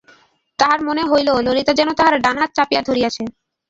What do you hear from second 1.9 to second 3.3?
তাহার ডান হাত চাপিয়া ধরিয়াছে।